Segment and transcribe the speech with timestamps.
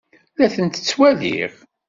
[0.39, 1.53] La tent-ttwaliɣ.